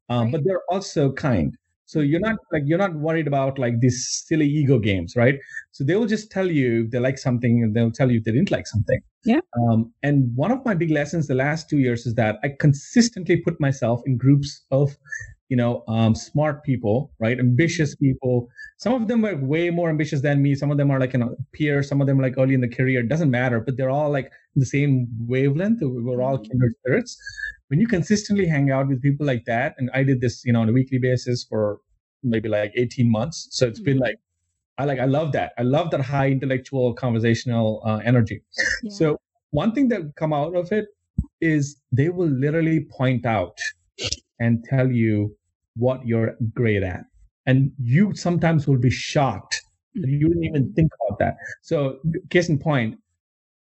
[0.08, 0.32] Um, right.
[0.32, 1.56] but they're also kind.
[1.88, 5.38] So you're not like you're not worried about like these silly ego games, right?
[5.72, 8.24] So they will just tell you if they like something and they'll tell you if
[8.24, 9.00] they didn't like something.
[9.24, 9.40] Yeah.
[9.58, 13.38] Um, and one of my big lessons the last two years is that I consistently
[13.38, 14.98] put myself in groups of
[15.48, 20.20] you know um, smart people right ambitious people some of them were way more ambitious
[20.20, 22.34] than me some of them are like you know peers some of them are like
[22.36, 26.22] early in the career it doesn't matter but they're all like the same wavelength we're
[26.22, 26.50] all mm-hmm.
[26.50, 27.16] kindred spirits
[27.68, 30.60] when you consistently hang out with people like that and i did this you know
[30.60, 31.78] on a weekly basis for
[32.22, 34.04] maybe like 18 months so it's been mm-hmm.
[34.04, 34.16] like
[34.78, 38.42] i like i love that i love that high intellectual conversational uh, energy
[38.82, 38.90] yeah.
[38.90, 39.18] so
[39.50, 40.86] one thing that come out of it
[41.40, 43.58] is they will literally point out
[44.40, 45.34] and tell you
[45.76, 47.04] what you're great at.
[47.46, 49.62] And you sometimes will be shocked
[49.94, 50.74] that you didn't even mm-hmm.
[50.74, 51.36] think about that.
[51.62, 51.98] So,
[52.30, 52.98] case in point,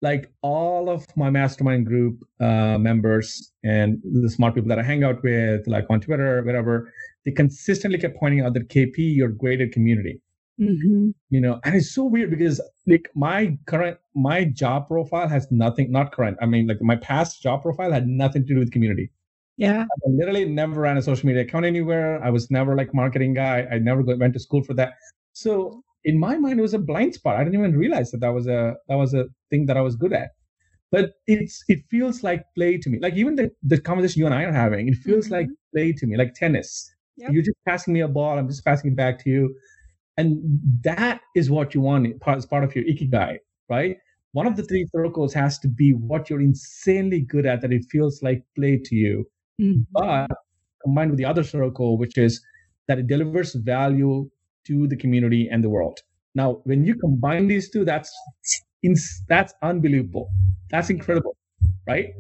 [0.01, 5.03] like all of my mastermind group uh, members and the smart people that I hang
[5.03, 6.91] out with, like on Twitter, whatever,
[7.25, 10.21] they consistently kept pointing out that KP, you're great at community.
[10.59, 11.09] Mm-hmm.
[11.29, 15.91] You know, and it's so weird because like my current my job profile has nothing,
[15.91, 16.37] not current.
[16.41, 19.11] I mean, like my past job profile had nothing to do with community.
[19.57, 19.83] Yeah.
[19.83, 22.23] I literally never ran a social media account anywhere.
[22.23, 23.67] I was never like marketing guy.
[23.71, 24.93] I never went to school for that.
[25.33, 27.35] So in my mind, it was a blind spot.
[27.35, 29.25] I didn't even realize that that was a that was a
[29.55, 30.29] thing that I was good at.
[30.91, 32.99] But it's it feels like play to me.
[33.01, 35.33] Like even the, the conversation you and I are having, it feels mm-hmm.
[35.35, 36.69] like play to me, like tennis.
[37.17, 37.31] Yep.
[37.31, 38.37] You're just passing me a ball.
[38.37, 39.55] I'm just passing it back to you.
[40.17, 43.37] And that is what you want as part of your ikigai,
[43.69, 43.97] right?
[44.31, 47.85] One of the three circles has to be what you're insanely good at, that it
[47.89, 49.25] feels like play to you
[49.61, 49.81] Mm-hmm.
[49.91, 50.27] But
[50.83, 52.41] combined with the other circle, which is
[52.87, 54.29] that it delivers value
[54.67, 55.99] to the community and the world.
[56.35, 58.11] Now, when you combine these two, that's
[59.27, 60.29] that's unbelievable.
[60.69, 61.35] That's incredible,
[61.87, 62.13] right?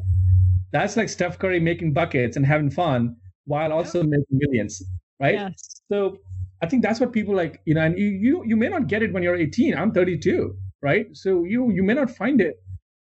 [0.71, 4.81] That's like Steph Curry making buckets and having fun while also making millions,
[5.19, 5.35] right?
[5.35, 5.81] Yes.
[5.91, 6.17] So
[6.61, 9.03] I think that's what people like, you know, and you, you you may not get
[9.03, 9.77] it when you're 18.
[9.77, 11.07] I'm 32, right?
[11.13, 12.55] So you you may not find it.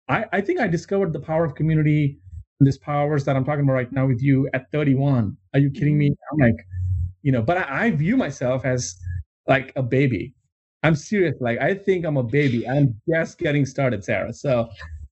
[0.09, 2.19] I, I think I discovered the power of community
[2.65, 5.37] these powers that I'm talking about right now with you at 31.
[5.53, 6.11] Are you kidding me?
[6.11, 6.41] Mm-hmm.
[6.41, 6.65] I'm like,
[7.21, 8.95] you know, but I, I view myself as
[9.47, 10.33] like a baby.
[10.83, 11.35] I'm serious.
[11.39, 12.67] Like I think I'm a baby.
[12.67, 14.33] I'm just getting started, Sarah.
[14.33, 14.69] So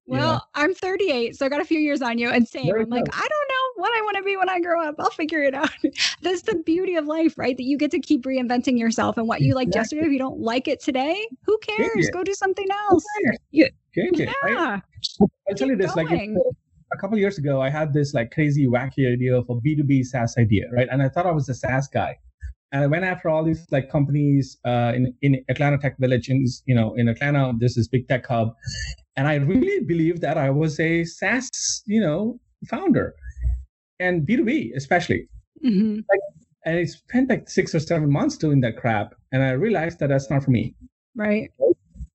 [0.08, 0.42] well, know.
[0.56, 2.30] I'm 38, so I got a few years on you.
[2.30, 4.86] And same, I'm like, I don't know what I want to be when I grow
[4.86, 4.96] up.
[5.00, 5.70] I'll figure it out.
[6.22, 7.56] That's the beauty of life, right?
[7.56, 9.18] That you get to keep reinventing yourself.
[9.18, 12.10] And what you liked yesterday, if you don't like it today, who cares?
[12.10, 13.06] Go do something else.
[13.52, 14.30] You, Change it.
[14.48, 14.80] Yeah.
[14.80, 14.82] I,
[15.20, 16.36] will tell you this, going.
[16.36, 16.44] like
[16.94, 20.38] a couple years ago, I had this like crazy, wacky idea of a B2B SaaS
[20.38, 20.88] idea, right?
[20.92, 22.18] And I thought I was a SaaS guy.
[22.72, 26.46] And I went after all these like companies uh, in in Atlanta Tech Village, in
[26.66, 28.56] you know, in Atlanta, this is big tech hub,
[29.16, 31.50] and I really believed that I was a SaaS,
[31.86, 33.14] you know, founder,
[34.00, 35.28] and B two B especially.
[35.66, 35.96] Mm-hmm.
[36.10, 36.20] Like,
[36.66, 40.08] and I spent like six or seven months doing that crap, and I realized that
[40.08, 40.76] that's not for me.
[41.16, 41.50] Right.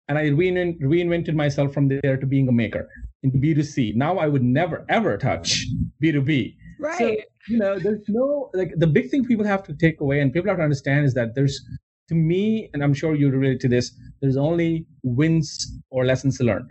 [0.08, 2.88] And I reinvent, reinvented myself from there to being a maker
[3.24, 3.96] into B2C.
[3.96, 5.66] Now I would never ever touch
[6.02, 6.54] B2B.
[6.78, 6.98] Right.
[6.98, 7.16] So,
[7.48, 10.48] you know, there's no like the big thing people have to take away and people
[10.48, 11.60] have to understand is that there's
[12.08, 16.70] to me, and I'm sure you relate to this, there's only wins or lessons learned.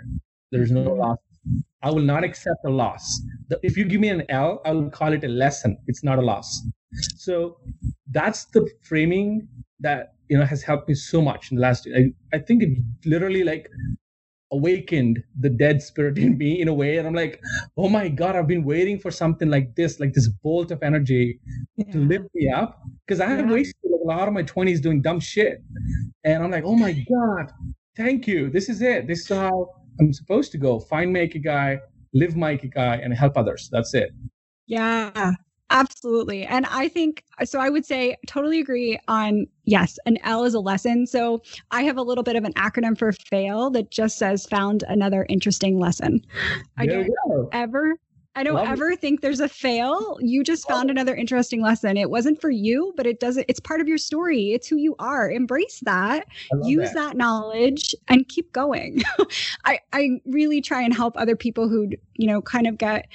[0.51, 0.99] There's no mm-hmm.
[0.99, 1.17] loss.
[1.83, 3.21] I will not accept a loss.
[3.61, 5.77] If you give me an L, I will call it a lesson.
[5.87, 6.61] It's not a loss.
[7.17, 7.57] So
[8.09, 9.47] that's the framing
[9.81, 11.87] that you know has helped me so much in the last.
[11.95, 12.69] I, I think it
[13.05, 13.69] literally like
[14.57, 16.97] awakened the dead spirit in me in a way.
[16.97, 17.41] And i'm like
[17.77, 21.39] oh my god i've been waiting for something like this like this bolt of energy
[21.77, 21.91] yeah.
[21.91, 22.81] to lift me up.
[23.05, 25.63] Because i have wasted like, a lot of my 20s doing dumb shit.
[26.23, 27.51] And i'm like oh my god
[27.95, 28.49] thank you.
[28.49, 29.07] This is it.
[29.07, 30.79] This is how i'm supposed to go.
[30.79, 31.79] Find my ikigai
[32.13, 33.69] live my ikigai and help others.
[33.71, 34.11] That's it.
[34.67, 35.35] Yeah
[35.71, 36.45] Absolutely.
[36.45, 37.59] And I think so.
[37.59, 41.07] I would say totally agree on yes, an L is a lesson.
[41.07, 44.83] So I have a little bit of an acronym for fail that just says found
[44.87, 46.23] another interesting lesson.
[46.77, 47.09] I don't
[47.51, 47.95] ever
[48.37, 48.99] I don't Love ever it.
[48.99, 50.17] think there's a fail.
[50.19, 51.95] You just found another interesting lesson.
[51.95, 54.51] It wasn't for you, but it doesn't it's part of your story.
[54.51, 55.31] It's who you are.
[55.31, 56.27] Embrace that.
[56.63, 56.95] Use that.
[56.95, 57.17] that.
[57.17, 59.03] knowledge and keep going.
[59.65, 63.07] I I really try and help other people who, you know, kind of get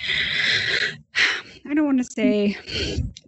[1.71, 2.57] I don't want to say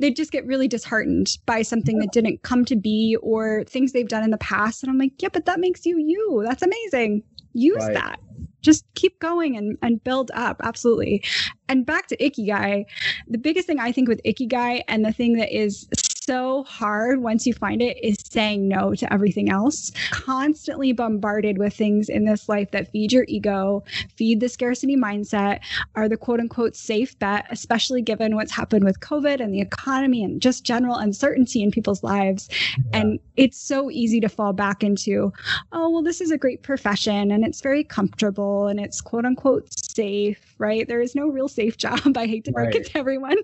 [0.00, 4.08] they just get really disheartened by something that didn't come to be or things they've
[4.08, 4.82] done in the past.
[4.82, 6.42] And I'm like, yeah, but that makes you you.
[6.44, 7.22] That's amazing.
[7.52, 7.94] Use right.
[7.94, 8.20] that.
[8.60, 10.60] Just keep going and, and build up.
[10.64, 11.22] Absolutely.
[11.68, 12.84] And back to Ikigai,
[13.28, 15.86] the biggest thing I think with Ikigai and the thing that is
[16.24, 19.90] so hard once you find it is saying no to everything else.
[20.10, 23.82] Constantly bombarded with things in this life that feed your ego,
[24.16, 25.60] feed the scarcity mindset,
[25.94, 30.22] are the quote unquote safe bet, especially given what's happened with COVID and the economy
[30.22, 32.48] and just general uncertainty in people's lives.
[32.50, 33.00] Yeah.
[33.00, 35.32] And it's so easy to fall back into,
[35.72, 39.68] oh, well, this is a great profession and it's very comfortable and it's quote unquote
[39.94, 40.86] safe, right?
[40.86, 42.16] There is no real safe job.
[42.16, 42.76] I hate to break right.
[42.76, 43.36] it to everyone.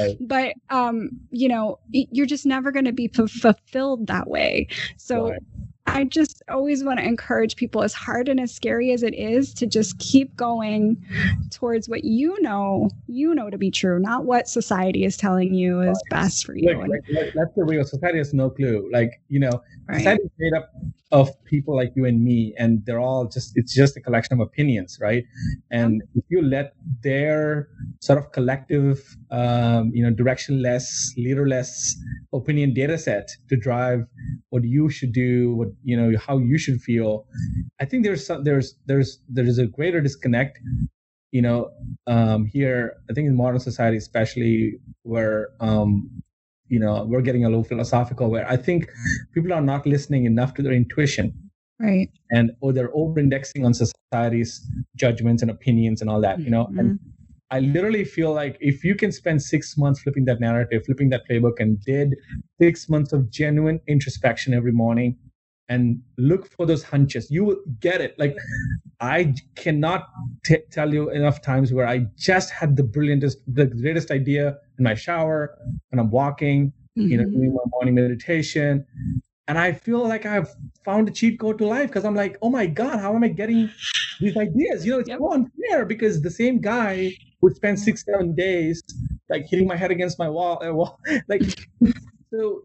[0.00, 0.16] right.
[0.32, 4.68] But, um, you know, you're just never going to be f- fulfilled that way.
[4.96, 5.40] So, right.
[5.86, 9.52] I just always want to encourage people, as hard and as scary as it is,
[9.54, 11.04] to just keep going
[11.50, 15.80] towards what you know you know to be true, not what society is telling you
[15.80, 16.70] is best for you.
[16.70, 18.88] Look, like, that's the real society has no clue.
[18.92, 19.98] Like you know, right.
[19.98, 20.70] society is made up
[21.12, 24.40] of people like you and me and they're all just it's just a collection of
[24.40, 25.24] opinions right
[25.70, 27.68] and if you let their
[28.00, 30.84] sort of collective um, you know directionless
[31.16, 31.96] leaderless
[32.32, 34.06] opinion data set to drive
[34.50, 37.26] what you should do what you know how you should feel
[37.80, 40.58] i think there's some, there's there's there's a greater disconnect
[41.30, 41.70] you know
[42.06, 46.10] um, here i think in modern society especially where um,
[46.72, 48.90] you know we're getting a little philosophical where i think
[49.34, 51.32] people are not listening enough to their intuition.
[51.78, 52.10] Right.
[52.30, 54.52] And or they're over indexing on society's
[54.94, 56.66] judgments and opinions and all that you know?
[56.66, 56.78] Mm-hmm.
[56.78, 57.00] and
[57.50, 61.22] i literally feel like if you can spend six months flipping that narrative flipping that
[61.28, 62.14] playbook and did
[62.60, 65.16] six months of genuine introspection every morning
[65.72, 68.36] and look for those hunches you will get it like
[69.00, 70.08] i cannot
[70.44, 74.84] t- tell you enough times where i just had the brilliantest the greatest idea in
[74.84, 75.38] my shower
[75.90, 76.60] and i'm walking
[76.98, 77.10] mm-hmm.
[77.10, 77.38] you know mm-hmm.
[77.38, 78.84] doing my morning meditation
[79.48, 80.50] and i feel like i've
[80.84, 83.28] found a cheat code to life because i'm like oh my god how am i
[83.28, 83.70] getting
[84.20, 85.18] these ideas you know it's yep.
[85.18, 88.82] so unfair because the same guy would spend six seven days
[89.30, 91.42] like hitting my head against my wall, uh, wall like
[92.32, 92.62] so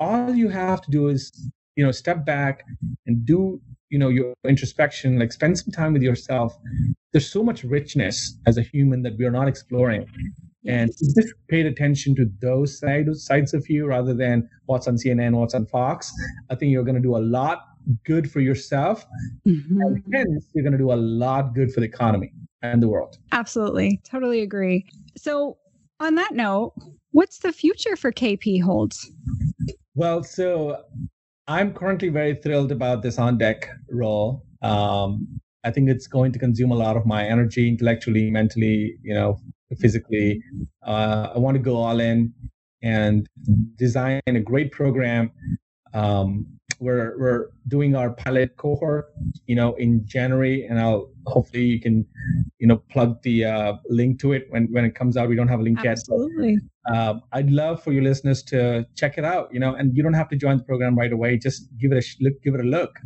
[0.00, 2.64] all you have to do is you know step back
[3.06, 3.60] and do
[3.94, 6.58] you know your introspection like spend some time with yourself.
[7.12, 10.06] There's so much richness as a human that we are not exploring.
[10.66, 15.32] And just paid attention to those sides sides of you rather than what's on cnn
[15.34, 16.12] what's on fox.
[16.50, 17.58] I think you're going to do a lot
[18.04, 19.06] good for yourself.
[19.46, 19.80] Mm-hmm.
[19.80, 22.32] and hence you're going to do a lot good for the economy
[22.62, 23.18] and the world.
[23.30, 24.00] Absolutely.
[24.04, 24.86] Totally agree.
[25.16, 25.58] So
[26.00, 26.72] on that note
[27.12, 29.12] what's the future for kp holds?
[29.94, 30.82] Well so
[31.46, 34.44] I'm currently very thrilled about this on deck role.
[34.62, 39.14] Um, I think it's going to consume a lot of my energy, intellectually, mentally, you
[39.14, 39.38] know,
[39.78, 40.42] physically.
[40.86, 42.32] Uh, I want to go all in
[42.82, 43.26] and
[43.76, 45.30] design a great program
[45.94, 46.46] um,
[46.80, 49.12] we're we're doing our pilot cohort,
[49.46, 52.06] you know, in January, and I'll hopefully you can,
[52.58, 55.28] you know, plug the uh, link to it when when it comes out.
[55.28, 56.52] We don't have a link Absolutely.
[56.52, 56.58] yet.
[56.58, 56.58] Absolutely.
[56.86, 60.14] Uh, I'd love for your listeners to check it out, you know, and you don't
[60.14, 61.38] have to join the program right away.
[61.38, 62.98] Just give it a look, give it a look,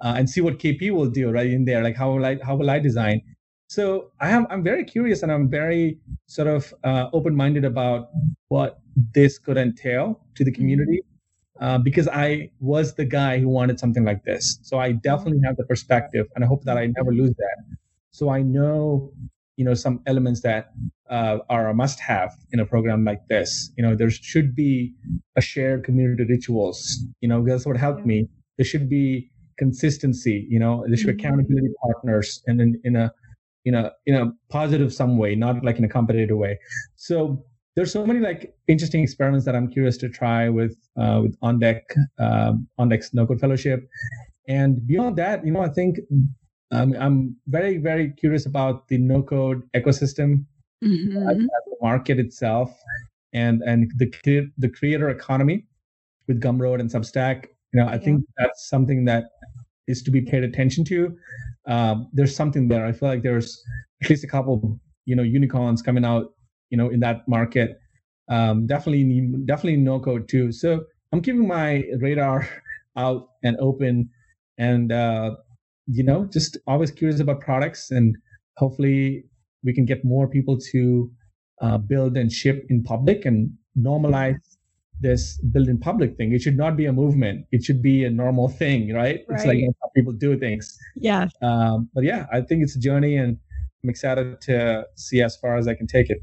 [0.00, 1.82] uh, and see what KP will do right in there.
[1.82, 3.22] Like how will I how will I design?
[3.68, 8.08] So I am I'm very curious and I'm very sort of uh, open minded about
[8.48, 8.80] what
[9.14, 10.60] this could entail to the mm-hmm.
[10.60, 11.00] community.
[11.60, 14.58] Uh, because I was the guy who wanted something like this.
[14.62, 17.76] So I definitely have the perspective, and I hope that I never lose that.
[18.12, 19.12] So I know,
[19.56, 20.72] you know, sum elements that
[21.10, 23.70] uh, are a must-have in a program like this.
[23.76, 24.94] You know, there should be
[25.36, 26.98] a shared community rituals.
[27.20, 28.28] You know, because that's what helped me.
[28.56, 30.46] There should be consistency.
[30.48, 31.26] You know, there should be mm-hmm.
[31.26, 33.12] accountability partners, and then in a
[33.66, 36.58] in a in a positive some way, not like in a competitive way.
[36.96, 37.44] So
[37.76, 41.58] there's so many like interesting experiments that I'm curious to try with uh, with on
[41.58, 43.88] deck uh, on deck's no code fellowship,
[44.48, 45.98] and beyond that, you know, I think
[46.72, 50.44] um, I'm very very curious about the no code ecosystem,
[50.84, 51.16] mm-hmm.
[51.16, 52.76] uh, the market itself,
[53.32, 55.66] and and the the creator economy
[56.26, 57.46] with Gumroad and Substack.
[57.72, 57.98] You know, I yeah.
[57.98, 59.24] think that's something that
[59.86, 61.16] is to be paid attention to.
[61.66, 62.84] Um, there's something there.
[62.84, 63.62] I feel like there's
[64.02, 66.32] at least a couple, you know, unicorns coming out
[66.70, 67.78] you know in that market
[68.28, 69.04] um, definitely
[69.44, 72.48] definitely no code too so i'm keeping my radar
[72.96, 74.08] out and open
[74.58, 75.34] and uh,
[75.86, 78.16] you know just always curious about products and
[78.56, 79.24] hopefully
[79.64, 81.10] we can get more people to
[81.60, 84.38] uh, build and ship in public and normalize
[85.00, 86.32] this build in public thing.
[86.32, 87.46] It should not be a movement.
[87.52, 89.20] It should be a normal thing, right?
[89.28, 89.36] right.
[89.36, 90.76] It's like how people do things.
[90.96, 91.28] Yeah.
[91.42, 93.38] Um, but yeah, I think it's a journey and
[93.82, 96.18] I'm excited to see as far as I can take it.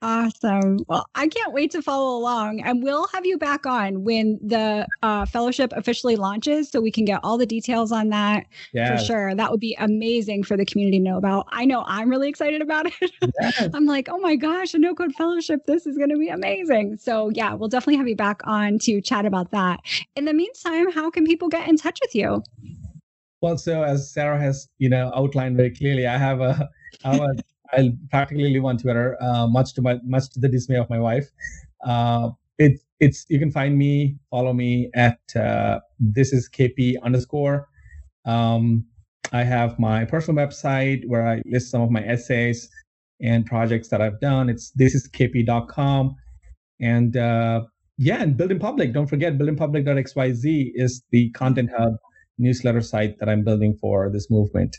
[0.00, 0.78] Awesome.
[0.86, 2.60] Well, I can't wait to follow along.
[2.60, 7.04] And we'll have you back on when the uh, fellowship officially launches so we can
[7.04, 9.00] get all the details on that yes.
[9.00, 9.34] for sure.
[9.34, 11.46] That would be amazing for the community to know about.
[11.50, 12.94] I know I'm really excited about it.
[13.40, 13.68] Yes.
[13.72, 15.64] I'm like, oh my gosh, a no code fellowship.
[15.66, 16.96] This is going to be amazing.
[16.96, 19.80] So, yeah, we'll definitely have you back on to chat about that.
[20.16, 22.42] In the meantime, how can people get in touch with you?
[23.40, 26.68] Well, so as Sarah has, you know, outlined very clearly, I have a,
[27.04, 27.34] I have a
[27.72, 30.98] I practically live on Twitter, uh, much to my much to the dismay of my
[30.98, 31.28] wife.
[31.84, 37.68] Uh, it, it's you can find me, follow me at uh, this is KP underscore.
[38.24, 38.84] Um,
[39.32, 42.68] I have my personal website where I list some of my essays
[43.20, 44.48] and projects that I've done.
[44.48, 46.16] It's this is kp.com.
[46.80, 47.62] And uh,
[47.98, 48.92] yeah, and Build in Public.
[48.92, 51.96] Don't forget, buildinpublic.xyz is the content hub
[52.38, 54.76] newsletter site that I'm building for this movement.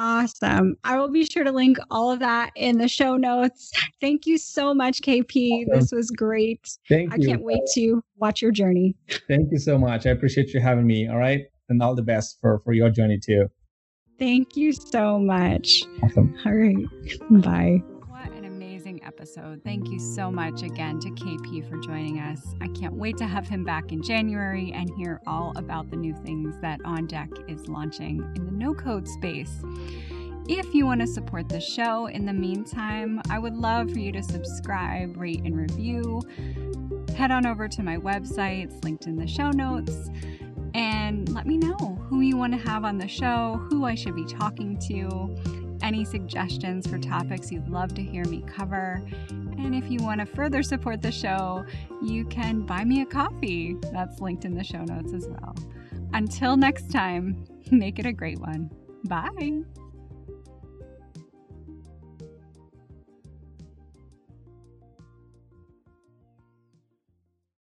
[0.00, 0.76] Awesome.
[0.82, 3.70] I will be sure to link all of that in the show notes.
[4.00, 5.66] Thank you so much, KP.
[5.66, 5.78] Awesome.
[5.78, 6.78] This was great.
[6.88, 7.22] Thank I you.
[7.22, 8.96] I can't wait to watch your journey.
[9.28, 10.06] Thank you so much.
[10.06, 11.06] I appreciate you having me.
[11.06, 11.42] All right.
[11.68, 13.48] And all the best for, for your journey too.
[14.18, 15.84] Thank you so much.
[16.02, 16.34] Awesome.
[16.46, 16.86] All right.
[17.42, 17.82] Bye
[19.20, 19.60] episode.
[19.62, 22.54] Thank you so much again to KP for joining us.
[22.62, 26.14] I can't wait to have him back in January and hear all about the new
[26.24, 29.62] things that On Deck is launching in the no code space.
[30.48, 34.10] If you want to support the show in the meantime, I would love for you
[34.12, 36.22] to subscribe, rate, and review.
[37.14, 40.08] Head on over to my website, it's linked in the show notes,
[40.72, 41.76] and let me know
[42.08, 45.36] who you want to have on the show, who I should be talking to
[45.82, 49.02] any suggestions for topics you'd love to hear me cover.
[49.30, 51.64] And if you want to further support the show,
[52.02, 53.76] you can buy me a coffee.
[53.92, 55.54] That's linked in the show notes as well.
[56.12, 58.70] Until next time, make it a great one.
[59.04, 59.62] Bye.